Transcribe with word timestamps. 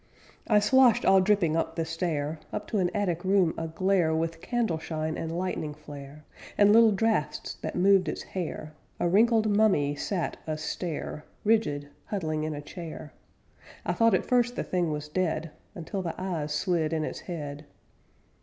I 0.47 0.57
sloshed 0.57 1.05
all 1.05 1.21
dripping 1.21 1.55
up 1.55 1.75
the 1.75 1.85
stair, 1.85 2.39
Up 2.51 2.65
to 2.69 2.79
an 2.79 2.89
attic 2.91 3.23
room 3.23 3.53
a 3.55 3.67
glare 3.67 4.15
With 4.15 4.41
candle 4.41 4.79
shine 4.79 5.15
and 5.15 5.31
lightning 5.31 5.75
flare 5.75 6.25
With 6.57 6.69
little 6.69 6.91
draughts 6.91 7.53
that 7.61 7.75
moved 7.75 8.09
its 8.09 8.23
hair 8.23 8.73
A 8.99 9.07
wrinkled 9.07 9.47
mummy 9.55 9.93
sat 9.93 10.37
a 10.47 10.57
stare, 10.57 11.25
Rigid, 11.43 11.89
huddling 12.05 12.43
in 12.45 12.55
a 12.55 12.61
chair. 12.63 13.13
I 13.85 13.93
thought 13.93 14.15
at 14.15 14.25
first 14.25 14.55
the 14.55 14.63
thing 14.63 14.91
was 14.91 15.07
dead 15.07 15.51
Until 15.75 16.01
the 16.01 16.19
eyes 16.19 16.51
slid 16.51 16.93
in 16.93 17.03
its 17.03 17.19
head. 17.19 17.65